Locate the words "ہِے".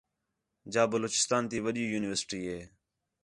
2.49-2.59